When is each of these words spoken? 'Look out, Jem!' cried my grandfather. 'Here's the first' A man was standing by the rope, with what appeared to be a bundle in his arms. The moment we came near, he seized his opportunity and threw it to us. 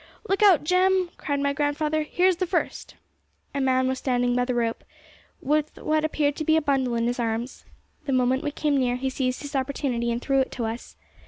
'Look 0.27 0.41
out, 0.41 0.63
Jem!' 0.63 1.11
cried 1.17 1.39
my 1.41 1.53
grandfather. 1.53 2.01
'Here's 2.01 2.37
the 2.37 2.47
first' 2.47 2.95
A 3.53 3.61
man 3.61 3.87
was 3.87 3.99
standing 3.99 4.35
by 4.35 4.45
the 4.45 4.55
rope, 4.55 4.83
with 5.41 5.77
what 5.77 6.03
appeared 6.03 6.35
to 6.37 6.43
be 6.43 6.55
a 6.57 6.59
bundle 6.61 6.95
in 6.95 7.05
his 7.05 7.19
arms. 7.19 7.65
The 8.05 8.11
moment 8.13 8.41
we 8.43 8.49
came 8.49 8.77
near, 8.79 8.95
he 8.95 9.11
seized 9.11 9.43
his 9.43 9.55
opportunity 9.55 10.11
and 10.11 10.19
threw 10.19 10.39
it 10.39 10.49
to 10.53 10.65
us. 10.65 10.95